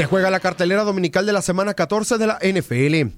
Se 0.00 0.06
juega 0.06 0.30
la 0.30 0.40
cartelera 0.40 0.82
dominical 0.82 1.26
de 1.26 1.34
la 1.34 1.42
semana 1.42 1.74
14 1.74 2.16
de 2.16 2.26
la 2.26 2.38
NFL. 2.38 3.12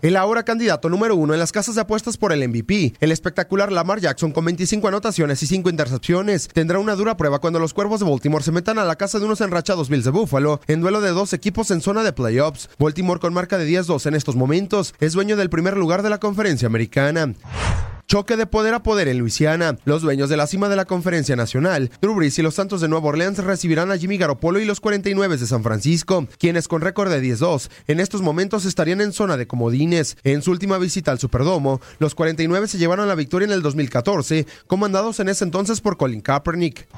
El 0.00 0.16
ahora 0.16 0.42
candidato 0.42 0.88
número 0.88 1.14
uno 1.14 1.34
en 1.34 1.38
las 1.38 1.52
casas 1.52 1.74
de 1.74 1.82
apuestas 1.82 2.16
por 2.16 2.32
el 2.32 2.48
MVP, 2.48 2.94
el 2.98 3.12
espectacular 3.12 3.70
Lamar 3.70 4.00
Jackson 4.00 4.32
con 4.32 4.46
25 4.46 4.88
anotaciones 4.88 5.42
y 5.42 5.46
5 5.46 5.68
intercepciones, 5.68 6.48
tendrá 6.48 6.78
una 6.78 6.94
dura 6.94 7.18
prueba 7.18 7.40
cuando 7.40 7.58
los 7.58 7.74
cuervos 7.74 8.00
de 8.00 8.06
Baltimore 8.08 8.42
se 8.42 8.52
metan 8.52 8.78
a 8.78 8.86
la 8.86 8.96
casa 8.96 9.18
de 9.18 9.26
unos 9.26 9.42
enrachados 9.42 9.90
Bills 9.90 10.06
de 10.06 10.10
Buffalo 10.10 10.62
en 10.66 10.80
duelo 10.80 11.02
de 11.02 11.10
dos 11.10 11.34
equipos 11.34 11.70
en 11.70 11.82
zona 11.82 12.02
de 12.02 12.14
playoffs. 12.14 12.70
Baltimore 12.78 13.20
con 13.20 13.34
marca 13.34 13.58
de 13.58 13.68
10-2 13.68 14.06
en 14.06 14.14
estos 14.14 14.34
momentos 14.34 14.94
es 15.00 15.12
dueño 15.12 15.36
del 15.36 15.50
primer 15.50 15.76
lugar 15.76 16.02
de 16.02 16.08
la 16.08 16.20
conferencia 16.20 16.68
americana. 16.68 17.34
Choque 18.08 18.38
de 18.38 18.46
poder 18.46 18.72
a 18.72 18.82
poder 18.82 19.06
en 19.08 19.18
Luisiana. 19.18 19.76
Los 19.84 20.00
dueños 20.00 20.30
de 20.30 20.38
la 20.38 20.46
cima 20.46 20.70
de 20.70 20.76
la 20.76 20.86
conferencia 20.86 21.36
nacional, 21.36 21.90
Drew 22.00 22.14
Brees 22.14 22.38
y 22.38 22.42
los 22.42 22.54
Santos 22.54 22.80
de 22.80 22.88
Nueva 22.88 23.08
Orleans 23.10 23.36
recibirán 23.36 23.92
a 23.92 23.98
Jimmy 23.98 24.16
Garoppolo 24.16 24.58
y 24.60 24.64
los 24.64 24.80
49 24.80 25.36
de 25.36 25.46
San 25.46 25.62
Francisco, 25.62 26.26
quienes 26.38 26.68
con 26.68 26.80
récord 26.80 27.10
de 27.10 27.22
10-2 27.22 27.68
en 27.86 28.00
estos 28.00 28.22
momentos 28.22 28.64
estarían 28.64 29.02
en 29.02 29.12
zona 29.12 29.36
de 29.36 29.46
comodines. 29.46 30.16
En 30.24 30.40
su 30.40 30.52
última 30.52 30.78
visita 30.78 31.10
al 31.10 31.18
Superdomo, 31.18 31.82
los 31.98 32.14
49 32.14 32.68
se 32.68 32.78
llevaron 32.78 33.08
la 33.08 33.14
victoria 33.14 33.44
en 33.44 33.52
el 33.52 33.60
2014, 33.60 34.46
comandados 34.66 35.20
en 35.20 35.28
ese 35.28 35.44
entonces 35.44 35.82
por 35.82 35.98
Colin 35.98 36.22
Kaepernick. 36.22 36.88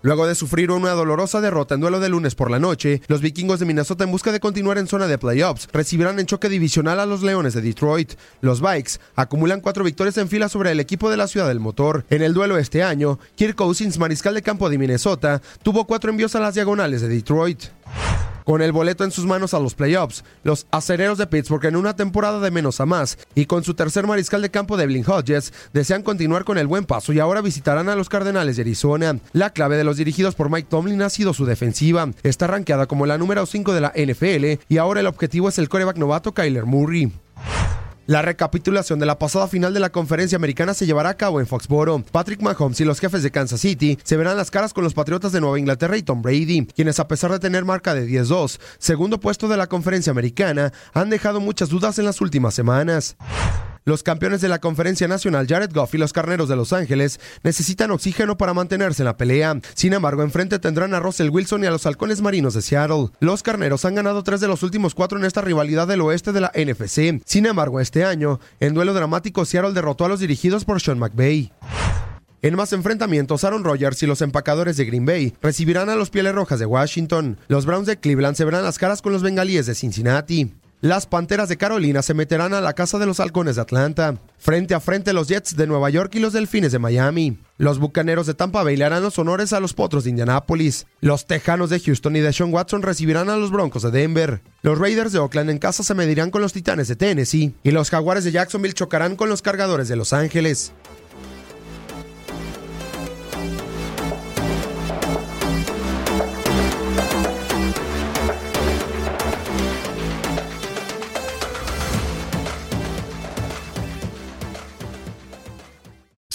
Luego 0.00 0.28
de 0.28 0.36
sufrir 0.36 0.70
una 0.70 0.92
dolorosa 0.92 1.40
derrota 1.40 1.74
en 1.74 1.80
duelo 1.80 1.98
de 1.98 2.08
lunes 2.08 2.36
por 2.36 2.52
la 2.52 2.60
noche, 2.60 3.02
los 3.08 3.20
vikingos 3.20 3.58
de 3.58 3.66
Minnesota 3.66 4.04
en 4.04 4.12
busca 4.12 4.30
de 4.30 4.38
continuar 4.38 4.78
en 4.78 4.86
zona 4.86 5.08
de 5.08 5.18
playoffs 5.18 5.68
recibirán 5.72 6.20
en 6.20 6.26
choque 6.26 6.48
divisional 6.48 7.00
a 7.00 7.06
los 7.06 7.22
Leones 7.22 7.54
de 7.54 7.62
Detroit. 7.62 8.12
Los 8.40 8.60
Vikes 8.60 9.00
acumulan 9.16 9.60
cuatro 9.60 9.82
victorias 9.82 10.16
en 10.18 10.28
fila 10.28 10.48
sobre 10.48 10.70
el 10.70 10.78
equipo 10.78 11.10
de 11.10 11.16
la 11.16 11.26
ciudad 11.26 11.48
del 11.48 11.58
motor. 11.58 12.04
En 12.10 12.22
el 12.22 12.32
duelo 12.32 12.58
este 12.58 12.84
año, 12.84 13.18
Kirk 13.34 13.56
Cousins, 13.56 13.98
mariscal 13.98 14.34
de 14.34 14.42
campo 14.42 14.70
de 14.70 14.78
Minnesota, 14.78 15.42
tuvo 15.64 15.84
cuatro 15.84 16.10
envíos 16.10 16.36
a 16.36 16.40
las 16.40 16.54
diagonales 16.54 17.00
de 17.00 17.08
Detroit. 17.08 17.64
Con 18.48 18.62
el 18.62 18.72
boleto 18.72 19.04
en 19.04 19.10
sus 19.10 19.26
manos 19.26 19.52
a 19.52 19.58
los 19.58 19.74
playoffs, 19.74 20.24
los 20.42 20.66
acereros 20.70 21.18
de 21.18 21.26
Pittsburgh 21.26 21.66
en 21.66 21.76
una 21.76 21.96
temporada 21.96 22.40
de 22.40 22.50
menos 22.50 22.80
a 22.80 22.86
más 22.86 23.18
y 23.34 23.44
con 23.44 23.62
su 23.62 23.74
tercer 23.74 24.06
mariscal 24.06 24.40
de 24.40 24.50
campo 24.50 24.78
de 24.78 24.86
Blin 24.86 25.04
Hodges 25.06 25.52
desean 25.74 26.02
continuar 26.02 26.44
con 26.44 26.56
el 26.56 26.66
buen 26.66 26.86
paso 26.86 27.12
y 27.12 27.20
ahora 27.20 27.42
visitarán 27.42 27.90
a 27.90 27.94
los 27.94 28.08
Cardenales 28.08 28.56
de 28.56 28.62
Arizona. 28.62 29.18
La 29.34 29.50
clave 29.50 29.76
de 29.76 29.84
los 29.84 29.98
dirigidos 29.98 30.34
por 30.34 30.50
Mike 30.50 30.68
Tomlin 30.70 31.02
ha 31.02 31.10
sido 31.10 31.34
su 31.34 31.44
defensiva. 31.44 32.08
Está 32.22 32.46
rankeada 32.46 32.86
como 32.86 33.04
la 33.04 33.18
número 33.18 33.44
5 33.44 33.74
de 33.74 33.80
la 33.82 33.92
NFL 33.94 34.64
y 34.66 34.78
ahora 34.78 35.00
el 35.00 35.08
objetivo 35.08 35.50
es 35.50 35.58
el 35.58 35.68
coreback 35.68 35.98
novato 35.98 36.32
Kyler 36.32 36.64
Murray. 36.64 37.12
La 38.08 38.22
recapitulación 38.22 38.98
de 38.98 39.04
la 39.04 39.18
pasada 39.18 39.48
final 39.48 39.74
de 39.74 39.80
la 39.80 39.90
conferencia 39.90 40.36
americana 40.36 40.72
se 40.72 40.86
llevará 40.86 41.10
a 41.10 41.16
cabo 41.18 41.40
en 41.40 41.46
Foxboro. 41.46 42.02
Patrick 42.10 42.40
Mahomes 42.40 42.80
y 42.80 42.86
los 42.86 43.00
jefes 43.00 43.22
de 43.22 43.30
Kansas 43.30 43.60
City 43.60 43.98
se 44.02 44.16
verán 44.16 44.38
las 44.38 44.50
caras 44.50 44.72
con 44.72 44.82
los 44.82 44.94
Patriotas 44.94 45.30
de 45.30 45.42
Nueva 45.42 45.58
Inglaterra 45.58 45.94
y 45.94 46.02
Tom 46.02 46.22
Brady, 46.22 46.66
quienes 46.74 47.00
a 47.00 47.06
pesar 47.06 47.30
de 47.30 47.38
tener 47.38 47.66
marca 47.66 47.92
de 47.92 48.08
10-2, 48.08 48.60
segundo 48.78 49.20
puesto 49.20 49.46
de 49.46 49.58
la 49.58 49.66
conferencia 49.66 50.10
americana, 50.10 50.72
han 50.94 51.10
dejado 51.10 51.40
muchas 51.40 51.68
dudas 51.68 51.98
en 51.98 52.06
las 52.06 52.22
últimas 52.22 52.54
semanas. 52.54 53.18
Los 53.84 54.02
campeones 54.02 54.40
de 54.40 54.48
la 54.48 54.58
conferencia 54.58 55.08
nacional, 55.08 55.46
Jared 55.48 55.72
Goff 55.72 55.94
y 55.94 55.98
los 55.98 56.12
carneros 56.12 56.48
de 56.48 56.56
Los 56.56 56.72
Ángeles, 56.72 57.20
necesitan 57.42 57.90
oxígeno 57.90 58.36
para 58.36 58.54
mantenerse 58.54 59.02
en 59.02 59.06
la 59.06 59.16
pelea. 59.16 59.60
Sin 59.74 59.92
embargo, 59.92 60.22
enfrente 60.22 60.58
tendrán 60.58 60.94
a 60.94 61.00
Russell 61.00 61.30
Wilson 61.30 61.64
y 61.64 61.66
a 61.66 61.70
los 61.70 61.86
halcones 61.86 62.20
marinos 62.20 62.54
de 62.54 62.62
Seattle. 62.62 63.08
Los 63.20 63.42
carneros 63.42 63.84
han 63.84 63.94
ganado 63.94 64.22
tres 64.22 64.40
de 64.40 64.48
los 64.48 64.62
últimos 64.62 64.94
cuatro 64.94 65.18
en 65.18 65.24
esta 65.24 65.40
rivalidad 65.40 65.86
del 65.86 66.00
oeste 66.02 66.32
de 66.32 66.40
la 66.40 66.52
NFC. 66.54 67.22
Sin 67.24 67.46
embargo, 67.46 67.80
este 67.80 68.04
año, 68.04 68.40
en 68.60 68.74
duelo 68.74 68.94
dramático, 68.94 69.44
Seattle 69.44 69.72
derrotó 69.72 70.04
a 70.04 70.08
los 70.08 70.20
dirigidos 70.20 70.64
por 70.64 70.80
Sean 70.80 70.98
McVay. 70.98 71.52
En 72.40 72.54
más 72.54 72.72
enfrentamientos, 72.72 73.42
Aaron 73.42 73.64
Rodgers 73.64 74.00
y 74.04 74.06
los 74.06 74.22
empacadores 74.22 74.76
de 74.76 74.84
Green 74.84 75.04
Bay 75.04 75.34
recibirán 75.42 75.88
a 75.88 75.96
los 75.96 76.10
Pieles 76.10 76.34
Rojas 76.34 76.60
de 76.60 76.66
Washington. 76.66 77.36
Los 77.48 77.66
Browns 77.66 77.86
de 77.86 77.98
Cleveland 77.98 78.36
se 78.36 78.44
verán 78.44 78.62
las 78.62 78.78
caras 78.78 79.02
con 79.02 79.12
los 79.12 79.24
Bengalíes 79.24 79.66
de 79.66 79.74
Cincinnati. 79.74 80.54
Las 80.80 81.06
Panteras 81.06 81.48
de 81.48 81.56
Carolina 81.56 82.02
se 82.02 82.14
meterán 82.14 82.54
a 82.54 82.60
la 82.60 82.72
casa 82.72 83.00
de 83.00 83.06
los 83.06 83.18
Halcones 83.18 83.56
de 83.56 83.62
Atlanta. 83.62 84.14
Frente 84.38 84.74
a 84.74 84.80
frente 84.80 85.12
los 85.12 85.26
Jets 85.26 85.56
de 85.56 85.66
Nueva 85.66 85.90
York 85.90 86.14
y 86.14 86.20
los 86.20 86.32
Delfines 86.32 86.70
de 86.70 86.78
Miami. 86.78 87.40
Los 87.56 87.80
Bucaneros 87.80 88.28
de 88.28 88.34
Tampa 88.34 88.62
Bay 88.62 88.76
le 88.76 88.84
harán 88.84 89.02
los 89.02 89.18
honores 89.18 89.52
a 89.52 89.58
los 89.58 89.74
Potros 89.74 90.04
de 90.04 90.10
Indianápolis. 90.10 90.86
Los 91.00 91.26
Tejanos 91.26 91.70
de 91.70 91.80
Houston 91.80 92.14
y 92.14 92.20
de 92.20 92.32
Sean 92.32 92.54
Watson 92.54 92.82
recibirán 92.82 93.28
a 93.28 93.36
los 93.36 93.50
Broncos 93.50 93.82
de 93.82 93.90
Denver. 93.90 94.40
Los 94.62 94.78
Raiders 94.78 95.12
de 95.12 95.18
Oakland 95.18 95.50
en 95.50 95.58
casa 95.58 95.82
se 95.82 95.94
medirán 95.94 96.30
con 96.30 96.42
los 96.42 96.52
Titanes 96.52 96.86
de 96.86 96.94
Tennessee. 96.94 97.54
Y 97.64 97.72
los 97.72 97.90
Jaguares 97.90 98.22
de 98.22 98.30
Jacksonville 98.30 98.74
chocarán 98.74 99.16
con 99.16 99.28
los 99.28 99.42
Cargadores 99.42 99.88
de 99.88 99.96
Los 99.96 100.12
Ángeles. 100.12 100.72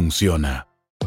funciona. 0.00 0.69